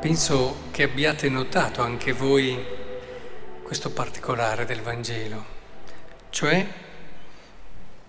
Penso 0.00 0.68
che 0.70 0.84
abbiate 0.84 1.28
notato 1.28 1.82
anche 1.82 2.12
voi 2.12 2.56
questo 3.64 3.90
particolare 3.90 4.64
del 4.64 4.80
Vangelo, 4.80 5.44
cioè 6.30 6.64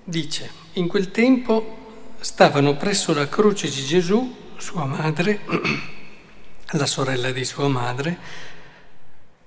dice, 0.04 0.52
in 0.74 0.88
quel 0.88 1.10
tempo 1.10 2.14
stavano 2.20 2.78
presso 2.78 3.12
la 3.16 3.28
croce 3.28 3.70
di 3.70 3.84
Gesù, 3.84 4.54
sua 4.58 4.86
madre, 4.86 5.40
la 6.74 6.86
sorella 6.86 7.32
di 7.32 7.44
sua 7.44 7.68
madre, 7.68 8.18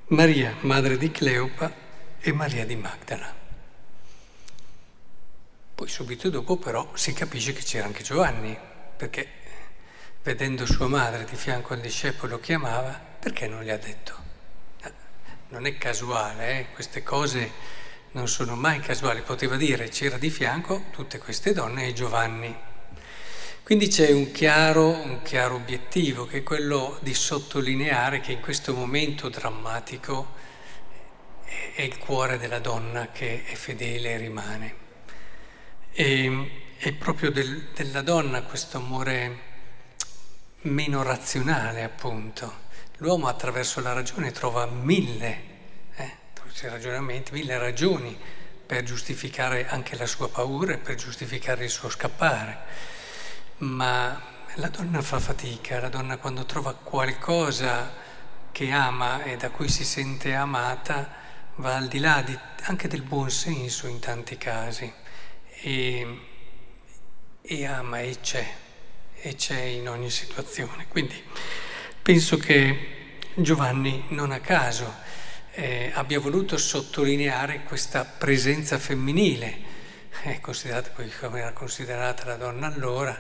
Maria, 0.09 0.57
madre 0.63 0.99
di 0.99 1.13
Cleopa 1.13 1.73
e 2.19 2.33
Maria 2.33 2.67
di 2.67 2.75
Magdala. 2.75 3.33
Poi 5.77 5.89
subito 5.89 6.29
dopo 6.29 6.57
però 6.57 6.91
si 6.95 7.13
capisce 7.13 7.53
che 7.53 7.63
c'era 7.63 7.87
anche 7.87 8.03
Giovanni, 8.03 8.59
perché 8.97 9.42
vedendo 10.23 10.67
sua 10.67 10.87
madre 10.87 11.25
di 11.25 11.35
fianco 11.35 11.73
al 11.73 11.81
discepolo 11.81 12.39
che 12.39 12.53
amava, 12.53 13.01
perché 13.19 13.49
non 13.49 13.63
gli 13.63 13.71
ha 13.71 13.77
detto? 13.77 14.15
Eh, 14.83 14.93
non 15.49 15.67
è 15.67 15.77
casuale, 15.77 16.61
eh? 16.61 16.67
queste 16.73 17.03
cose 17.03 17.51
non 18.13 18.29
sono 18.29 18.55
mai 18.55 18.79
casuali, 18.81 19.23
poteva 19.23 19.57
dire 19.57 19.89
c'era 19.89 20.19
di 20.19 20.31
fianco 20.31 20.85
tutte 20.93 21.19
queste 21.19 21.53
donne 21.53 21.87
e 21.87 21.93
Giovanni. 21.93 22.57
Quindi 23.65 23.89
c'è 23.89 24.13
un 24.13 24.31
chiaro, 24.33 24.89
un 24.89 25.23
chiaro 25.23 25.55
obiettivo 25.55 26.27
che 26.27 26.39
è 26.39 26.43
quello 26.43 26.99
di 27.01 27.15
sottolineare 27.15 28.21
che 28.21 28.33
in 28.33 28.41
questo 28.41 28.75
momento 28.75 29.29
drammatico 29.29 30.41
è 31.75 31.83
il 31.83 31.99
cuore 31.99 32.39
della 32.39 32.59
donna 32.59 33.11
che 33.11 33.45
è 33.45 33.55
fedele 33.55 34.13
e 34.13 34.17
rimane. 34.19 34.75
E 35.93 36.51
è 36.77 36.93
proprio 36.93 37.31
del, 37.31 37.69
della 37.75 38.03
donna 38.03 38.43
questo 38.43 38.77
amore 38.79 39.51
meno 40.63 41.03
razionale, 41.03 41.83
appunto. 41.83 42.61
L'uomo 42.99 43.29
attraverso 43.29 43.81
la 43.81 43.93
ragione 43.93 44.31
trova 44.31 44.67
mille 44.67 45.41
eh, 45.97 46.17
ragionamenti, 46.69 47.33
mille 47.33 47.59
ragioni 47.59 48.17
per 48.65 48.85
giustificare 48.85 49.69
anche 49.69 49.97
la 49.97 50.07
sua 50.07 50.29
paura 50.29 50.75
e 50.75 50.79
per 50.79 50.95
giustificare 50.95 51.65
il 51.65 51.71
suo 51.71 51.89
scappare. 51.89 52.59
Ma 53.59 54.21
la 54.57 54.69
donna 54.69 55.03
fa 55.03 55.19
fatica, 55.19 55.81
la 55.81 55.89
donna 55.89 56.17
quando 56.19 56.45
trova 56.45 56.75
qualcosa 56.75 57.93
che 58.53 58.71
ama 58.71 59.23
e 59.25 59.37
da 59.37 59.51
cui 59.51 59.69
si 59.69 59.85
sente 59.85 60.35
amata 60.35 61.21
va 61.57 61.77
al 61.77 61.89
di 61.89 61.99
là 61.99 62.23
di, 62.23 62.39
anche 62.63 62.87
del 62.87 63.03
buon 63.03 63.31
senso 63.31 63.87
in 63.87 63.99
tanti 63.99 64.37
casi 64.37 64.93
e, 65.61 66.21
e 67.41 67.67
ama 67.67 68.01
e 68.01 68.21
c'è, 68.21 68.47
e 69.25 69.37
c'è 69.37 69.61
in 69.61 69.89
ogni 69.89 70.11
situazione. 70.11 70.87
Quindi 70.89 71.23
penso 72.03 72.37
che 72.37 73.19
Giovanni 73.35 74.07
non 74.09 74.33
a 74.33 74.41
caso 74.41 74.93
eh, 75.53 75.93
abbia 75.95 76.19
voluto 76.19 76.57
sottolineare 76.57 77.63
questa 77.63 78.05
presenza 78.05 78.79
femminile, 78.79 79.71
è 80.23 80.41
considerata 80.41 80.91
poi 80.91 81.11
come 81.19 81.41
era 81.41 81.53
considerata 81.53 82.25
la 82.25 82.37
donna 82.37 82.67
allora, 82.67 83.19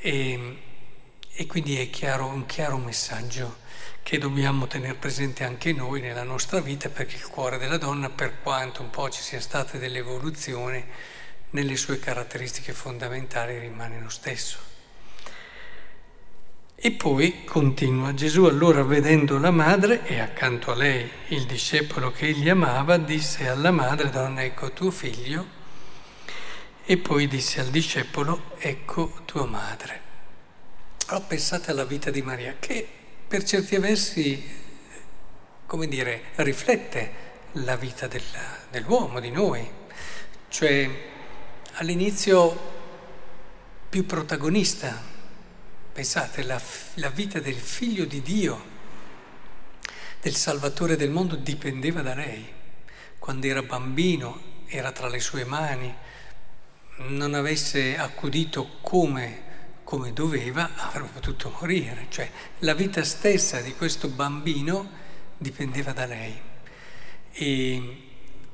e, 0.00 0.58
e 1.30 1.46
quindi 1.46 1.78
è 1.78 1.88
chiaro, 1.88 2.26
un 2.26 2.44
chiaro 2.44 2.76
messaggio 2.76 3.66
che 4.02 4.18
dobbiamo 4.18 4.66
tenere 4.66 4.94
presente 4.94 5.44
anche 5.44 5.72
noi 5.72 6.00
nella 6.00 6.24
nostra 6.24 6.60
vita 6.60 6.88
perché 6.88 7.16
il 7.16 7.26
cuore 7.28 7.58
della 7.58 7.78
donna, 7.78 8.10
per 8.10 8.40
quanto 8.42 8.82
un 8.82 8.90
po' 8.90 9.08
ci 9.08 9.22
sia 9.22 9.40
state 9.40 9.78
delle 9.78 9.98
evoluzioni, 9.98 10.84
nelle 11.50 11.76
sue 11.76 12.00
caratteristiche 12.00 12.72
fondamentali 12.72 13.58
rimane 13.58 14.00
lo 14.00 14.08
stesso. 14.08 14.67
E 16.80 16.92
poi 16.92 17.44
continua 17.44 18.14
Gesù 18.14 18.44
allora 18.44 18.84
vedendo 18.84 19.36
la 19.38 19.50
madre 19.50 20.06
e 20.06 20.20
accanto 20.20 20.70
a 20.70 20.76
lei 20.76 21.10
il 21.30 21.44
discepolo 21.44 22.12
che 22.12 22.28
egli 22.28 22.48
amava, 22.48 22.98
disse 22.98 23.48
alla 23.48 23.72
madre, 23.72 24.10
donna 24.10 24.44
ecco 24.44 24.70
tuo 24.70 24.92
figlio, 24.92 25.44
e 26.84 26.96
poi 26.96 27.26
disse 27.26 27.58
al 27.58 27.66
discepolo, 27.66 28.52
ecco 28.58 29.22
tua 29.24 29.44
madre. 29.44 30.00
Allora 31.06 31.24
pensate 31.24 31.72
alla 31.72 31.84
vita 31.84 32.12
di 32.12 32.22
Maria 32.22 32.54
che 32.60 32.86
per 33.26 33.42
certi 33.42 33.76
versi, 33.78 34.40
come 35.66 35.88
dire, 35.88 36.26
riflette 36.36 37.12
la 37.54 37.74
vita 37.74 38.06
del, 38.06 38.22
dell'uomo, 38.70 39.18
di 39.18 39.32
noi, 39.32 39.68
cioè 40.48 40.88
all'inizio 41.72 42.56
più 43.88 44.06
protagonista. 44.06 45.16
Pensate, 45.98 46.44
la, 46.44 46.62
la, 46.94 47.08
vita 47.08 47.40
del 47.40 47.56
figlio 47.56 48.04
di 48.04 48.22
Dio, 48.22 48.64
del 50.20 50.36
Salvatore 50.36 50.94
del 50.94 51.10
mondo, 51.10 51.34
dipendeva 51.34 52.02
da 52.02 52.14
lei. 52.14 52.46
Quando 53.18 53.48
era 53.48 53.64
bambino 53.64 54.62
era 54.68 54.92
tra 54.92 55.08
le 55.08 55.18
sue 55.18 55.44
mani, 55.44 55.92
non 56.98 57.34
avesse 57.34 57.98
accudito 57.98 58.78
come, 58.80 59.42
come 59.82 60.12
doveva, 60.12 60.70
avrebbe 60.76 61.08
potuto 61.14 61.52
morire. 61.58 62.06
Cioè 62.10 62.30
la 62.60 62.74
vita 62.74 63.02
stessa 63.02 63.60
di 63.60 63.74
questo 63.74 64.06
bambino 64.06 64.88
dipendeva 65.36 65.90
da 65.90 66.06
lei. 66.06 66.40
E 67.32 68.02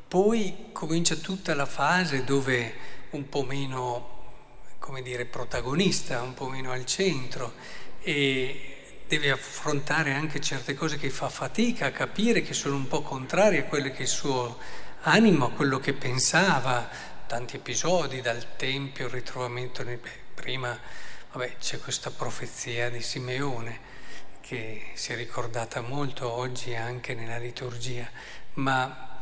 poi 0.08 0.68
comincia 0.72 1.16
tutta 1.16 1.54
la 1.54 1.66
fase 1.66 2.24
dove 2.24 2.74
un 3.10 3.28
po' 3.28 3.42
meno, 3.42 4.13
come 4.84 5.00
dire, 5.00 5.24
protagonista, 5.24 6.20
un 6.20 6.34
po' 6.34 6.46
meno 6.46 6.70
al 6.70 6.84
centro 6.84 7.54
e 8.02 9.00
deve 9.08 9.30
affrontare 9.30 10.12
anche 10.12 10.42
certe 10.42 10.74
cose 10.74 10.98
che 10.98 11.08
fa 11.08 11.30
fatica 11.30 11.86
a 11.86 11.90
capire, 11.90 12.42
che 12.42 12.52
sono 12.52 12.76
un 12.76 12.86
po' 12.86 13.00
contrarie 13.00 13.60
a 13.60 13.64
quelle 13.64 13.92
che 13.92 14.02
il 14.02 14.08
suo 14.08 14.58
animo, 15.04 15.46
a 15.46 15.50
quello 15.52 15.78
che 15.78 15.94
pensava, 15.94 16.86
tanti 17.26 17.56
episodi 17.56 18.20
dal 18.20 18.56
Tempio, 18.56 19.06
il 19.06 19.12
ritrovamento, 19.12 19.82
nel, 19.84 19.98
prima 20.34 20.78
vabbè, 21.32 21.56
c'è 21.58 21.78
questa 21.80 22.10
profezia 22.10 22.90
di 22.90 23.00
Simeone 23.00 23.92
che 24.42 24.90
si 24.92 25.14
è 25.14 25.16
ricordata 25.16 25.80
molto 25.80 26.30
oggi 26.30 26.74
anche 26.74 27.14
nella 27.14 27.38
liturgia, 27.38 28.06
ma 28.54 29.13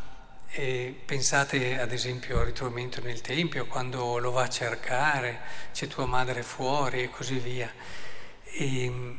e 0.55 0.95
pensate 1.07 1.81
ad 1.81 1.93
esempio 1.93 2.39
al 2.39 2.45
ritrovamento 2.45 3.01
nel 3.01 3.23
Tempio, 3.23 3.67
quando 3.67 4.19
lo 4.19 4.31
va 4.33 4.43
a 4.43 4.49
cercare, 4.51 5.41
c'è 5.73 5.87
tua 5.87 6.05
madre 6.05 6.43
fuori 6.43 7.05
e 7.05 7.11
così 7.11 7.39
via. 7.39 7.73
E 8.45 9.17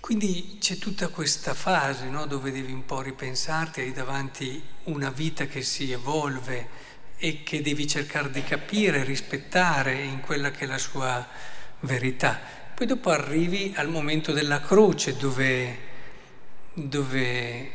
quindi 0.00 0.58
c'è 0.60 0.78
tutta 0.78 1.08
questa 1.08 1.54
fase 1.54 2.06
no, 2.06 2.26
dove 2.26 2.50
devi 2.50 2.72
un 2.72 2.84
po' 2.84 3.02
ripensarti, 3.02 3.80
hai 3.80 3.92
davanti 3.92 4.60
una 4.84 5.10
vita 5.10 5.46
che 5.46 5.62
si 5.62 5.92
evolve 5.92 6.68
e 7.18 7.44
che 7.44 7.62
devi 7.62 7.86
cercare 7.86 8.28
di 8.30 8.42
capire, 8.42 9.04
rispettare 9.04 9.94
in 9.94 10.20
quella 10.20 10.50
che 10.50 10.64
è 10.64 10.66
la 10.66 10.78
sua 10.78 11.24
verità. 11.80 12.40
Poi 12.74 12.86
dopo 12.86 13.10
arrivi 13.10 13.74
al 13.76 13.88
momento 13.88 14.32
della 14.32 14.60
croce 14.60 15.16
dove, 15.16 15.78
dove 16.74 17.30
eh, 17.30 17.72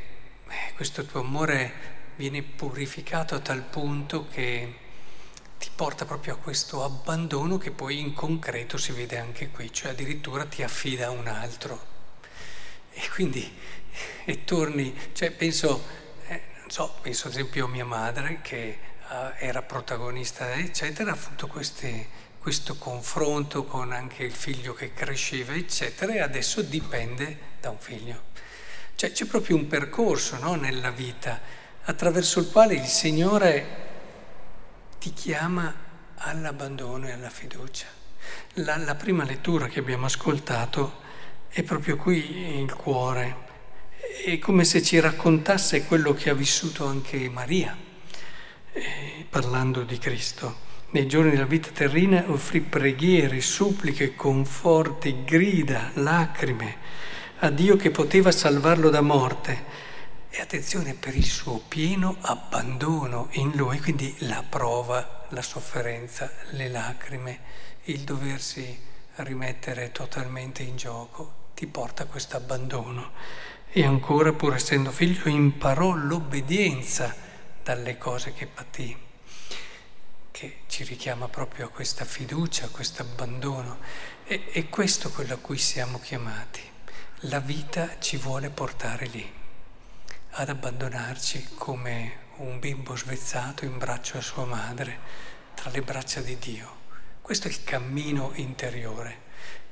questo 0.75 1.05
tuo 1.05 1.21
amore 1.21 1.99
viene 2.21 2.43
purificato 2.43 3.33
a 3.33 3.39
tal 3.39 3.63
punto 3.63 4.27
che 4.27 4.75
ti 5.57 5.69
porta 5.73 6.05
proprio 6.05 6.35
a 6.35 6.37
questo 6.37 6.83
abbandono 6.83 7.57
che 7.57 7.71
poi 7.71 7.97
in 7.97 8.13
concreto 8.13 8.77
si 8.77 8.91
vede 8.91 9.17
anche 9.17 9.49
qui, 9.49 9.73
cioè 9.73 9.89
addirittura 9.89 10.45
ti 10.45 10.61
affida 10.61 11.07
a 11.07 11.09
un 11.09 11.25
altro. 11.25 11.83
E 12.91 13.09
quindi 13.09 13.51
e 14.25 14.43
torni, 14.43 14.95
cioè 15.13 15.31
penso, 15.31 15.83
eh, 16.27 16.41
non 16.59 16.69
so, 16.69 16.93
penso 17.01 17.25
ad 17.25 17.33
esempio 17.33 17.65
a 17.65 17.69
mia 17.69 17.85
madre 17.85 18.39
che 18.43 18.67
eh, 18.67 18.77
era 19.39 19.63
protagonista, 19.63 20.53
eccetera, 20.53 21.09
ha 21.09 21.15
avuto 21.15 21.47
queste, 21.47 22.07
questo 22.37 22.75
confronto 22.75 23.63
con 23.63 23.93
anche 23.93 24.23
il 24.23 24.33
figlio 24.33 24.75
che 24.75 24.93
cresceva, 24.93 25.53
eccetera, 25.53 26.13
e 26.13 26.19
adesso 26.19 26.61
dipende 26.61 27.39
da 27.59 27.71
un 27.71 27.79
figlio. 27.79 28.29
Cioè 28.93 29.11
c'è 29.11 29.25
proprio 29.25 29.55
un 29.55 29.65
percorso 29.65 30.37
no, 30.37 30.53
nella 30.53 30.91
vita 30.91 31.60
attraverso 31.83 32.39
il 32.39 32.49
quale 32.49 32.75
il 32.75 32.85
Signore 32.85 33.79
ti 34.99 35.13
chiama 35.13 35.73
all'abbandono 36.15 37.07
e 37.07 37.11
alla 37.11 37.29
fiducia. 37.29 37.87
La, 38.55 38.77
la, 38.77 38.95
prima 38.95 39.23
lettura 39.23 39.67
che 39.67 39.79
abbiamo 39.79 40.05
ascoltato 40.05 40.99
è 41.47 41.63
proprio 41.63 41.97
qui 41.97 42.61
il 42.61 42.73
cuore, 42.73 43.49
è 44.25 44.37
come 44.37 44.63
se 44.63 44.83
ci 44.83 44.99
raccontasse 44.99 45.85
quello 45.85 46.13
che 46.13 46.29
ha 46.29 46.33
vissuto 46.35 46.85
anche 46.85 47.29
Maria, 47.29 47.75
eh, 48.73 49.25
parlando 49.27 49.83
di 49.83 49.97
Cristo. 49.97 50.69
Nei 50.91 51.07
giorni 51.07 51.31
della 51.31 51.45
vita 51.45 51.69
terrena 51.71 52.25
offrì 52.27 52.59
preghiere, 52.59 53.41
suppliche, 53.41 54.13
conforti, 54.13 55.23
grida, 55.23 55.91
lacrime 55.95 56.77
a 57.39 57.49
Dio 57.49 57.75
che 57.75 57.89
poteva 57.89 58.31
salvarlo 58.31 58.89
da 58.89 59.01
morte 59.01 59.89
e 60.33 60.39
attenzione 60.39 60.93
per 60.93 61.13
il 61.13 61.25
suo 61.25 61.59
pieno 61.59 62.15
abbandono 62.21 63.27
in 63.31 63.51
lui, 63.53 63.81
quindi 63.81 64.15
la 64.19 64.41
prova, 64.47 65.25
la 65.29 65.41
sofferenza, 65.41 66.31
le 66.51 66.69
lacrime, 66.69 67.39
il 67.83 67.99
doversi 68.01 68.79
rimettere 69.15 69.91
totalmente 69.91 70.63
in 70.63 70.77
gioco, 70.77 71.49
ti 71.53 71.67
porta 71.67 72.03
a 72.03 72.05
questo 72.05 72.37
abbandono. 72.37 73.11
E 73.69 73.83
ancora, 73.83 74.31
pur 74.31 74.55
essendo 74.55 74.91
figlio, 74.91 75.27
imparò 75.27 75.91
l'obbedienza 75.91 77.13
dalle 77.61 77.97
cose 77.97 78.33
che 78.33 78.47
patì, 78.47 78.97
che 80.31 80.61
ci 80.67 80.85
richiama 80.85 81.27
proprio 81.27 81.65
a 81.65 81.69
questa 81.69 82.05
fiducia, 82.05 82.65
a 82.65 82.69
questo 82.69 83.01
abbandono. 83.01 83.79
E, 84.23 84.45
e 84.53 84.69
questo 84.69 85.09
è 85.09 85.11
quello 85.11 85.33
a 85.33 85.39
cui 85.39 85.57
siamo 85.57 85.99
chiamati. 85.99 86.61
La 87.25 87.39
vita 87.39 87.99
ci 87.99 88.15
vuole 88.15 88.49
portare 88.49 89.05
lì, 89.07 89.39
ad 90.31 90.49
abbandonarci 90.49 91.49
come 91.55 92.19
un 92.37 92.59
bimbo 92.59 92.95
svezzato 92.95 93.65
in 93.65 93.77
braccio 93.77 94.17
a 94.17 94.21
sua 94.21 94.45
madre, 94.45 94.99
tra 95.53 95.69
le 95.69 95.81
braccia 95.81 96.21
di 96.21 96.37
Dio. 96.37 96.79
Questo 97.21 97.47
è 97.47 97.51
il 97.51 97.63
cammino 97.63 98.31
interiore, 98.35 99.19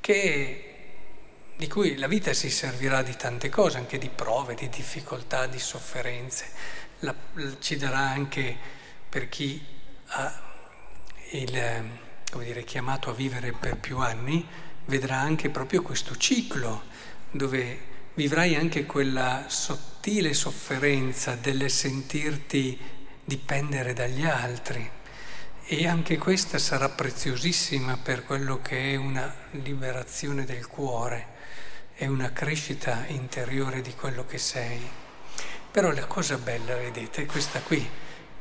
che, 0.01 0.93
di 1.55 1.67
cui 1.67 1.97
la 1.97 2.07
vita 2.07 2.33
si 2.33 2.49
servirà 2.49 3.01
di 3.01 3.15
tante 3.15 3.49
cose, 3.49 3.77
anche 3.77 3.97
di 3.97 4.09
prove, 4.09 4.55
di 4.55 4.69
difficoltà, 4.69 5.47
di 5.47 5.59
sofferenze. 5.59 6.51
La, 6.99 7.15
ci 7.59 7.77
darà 7.77 7.99
anche 7.99 8.57
per 9.07 9.29
chi 9.29 9.65
ha 10.07 10.41
il, 11.31 11.83
dire, 12.33 12.63
chiamato 12.63 13.09
a 13.09 13.13
vivere 13.13 13.53
per 13.53 13.77
più 13.77 13.97
anni, 13.99 14.45
vedrà 14.85 15.17
anche 15.17 15.49
proprio 15.49 15.81
questo 15.81 16.15
ciclo 16.17 16.83
dove 17.31 17.87
vivrai 18.15 18.55
anche 18.55 18.85
quella 18.85 19.45
sottile 20.09 20.33
sofferenza 20.33 21.35
del 21.35 21.69
sentirti 21.69 22.75
dipendere 23.23 23.93
dagli 23.93 24.25
altri 24.25 24.89
e 25.63 25.87
anche 25.87 26.17
questa 26.17 26.57
sarà 26.57 26.89
preziosissima 26.89 27.95
per 27.95 28.25
quello 28.25 28.59
che 28.59 28.93
è 28.93 28.95
una 28.95 29.31
liberazione 29.51 30.45
del 30.45 30.65
cuore, 30.65 31.27
è 31.93 32.07
una 32.07 32.31
crescita 32.31 33.05
interiore 33.09 33.81
di 33.81 33.93
quello 33.93 34.25
che 34.25 34.39
sei. 34.39 34.81
Però 35.69 35.91
la 35.91 36.07
cosa 36.07 36.39
bella, 36.39 36.75
vedete, 36.75 37.21
è 37.21 37.25
questa 37.27 37.59
qui, 37.59 37.87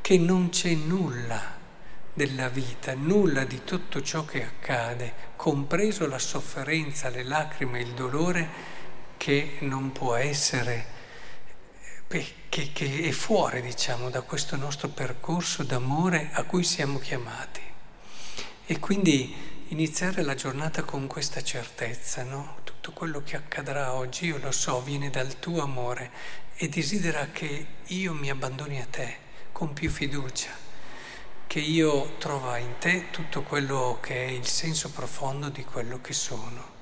che 0.01 0.17
non 0.17 0.49
c'è 0.49 0.73
nulla 0.73 1.55
della 2.11 2.49
vita, 2.49 2.95
nulla 2.95 3.43
di 3.43 3.63
tutto 3.63 4.01
ciò 4.01 4.25
che 4.25 4.43
accade, 4.43 5.13
compreso 5.35 6.07
la 6.07 6.17
sofferenza, 6.17 7.09
le 7.09 7.21
lacrime, 7.21 7.79
il 7.79 7.93
dolore, 7.93 8.49
che 9.17 9.57
non 9.59 9.91
può 9.91 10.15
essere 10.15 10.97
che, 12.49 12.71
che 12.73 13.03
è 13.03 13.11
fuori, 13.11 13.61
diciamo, 13.61 14.09
da 14.09 14.21
questo 14.21 14.55
nostro 14.55 14.87
percorso 14.87 15.61
d'amore 15.61 16.31
a 16.33 16.43
cui 16.43 16.63
siamo 16.63 16.97
chiamati. 16.97 17.61
E 18.65 18.79
quindi 18.79 19.35
iniziare 19.67 20.23
la 20.23 20.33
giornata 20.33 20.83
con 20.83 21.05
questa 21.05 21.43
certezza, 21.43 22.23
no? 22.23 22.57
Tutto 22.63 22.91
quello 22.93 23.21
che 23.23 23.35
accadrà 23.35 23.93
oggi, 23.93 24.25
io 24.25 24.39
lo 24.39 24.51
so, 24.51 24.81
viene 24.81 25.11
dal 25.11 25.37
tuo 25.37 25.61
amore 25.61 26.09
e 26.55 26.67
desidera 26.67 27.27
che 27.31 27.65
io 27.85 28.13
mi 28.13 28.31
abbandoni 28.31 28.81
a 28.81 28.87
te 28.89 29.17
con 29.51 29.73
più 29.73 29.91
fiducia, 29.91 30.49
che 31.45 31.59
io 31.59 32.15
trova 32.17 32.57
in 32.57 32.79
te 32.79 33.11
tutto 33.11 33.43
quello 33.43 33.99
che 34.01 34.25
è 34.25 34.29
il 34.29 34.47
senso 34.47 34.89
profondo 34.89 35.49
di 35.49 35.63
quello 35.63 36.01
che 36.01 36.13
sono. 36.13 36.78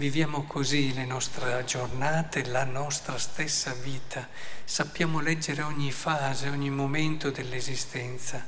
Viviamo 0.00 0.44
così 0.44 0.94
le 0.94 1.04
nostre 1.04 1.62
giornate, 1.66 2.46
la 2.46 2.64
nostra 2.64 3.18
stessa 3.18 3.74
vita. 3.74 4.26
Sappiamo 4.64 5.20
leggere 5.20 5.60
ogni 5.60 5.92
fase, 5.92 6.48
ogni 6.48 6.70
momento 6.70 7.30
dell'esistenza 7.30 8.46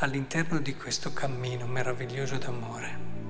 all'interno 0.00 0.58
di 0.58 0.76
questo 0.76 1.14
cammino 1.14 1.66
meraviglioso 1.66 2.36
d'amore. 2.36 3.29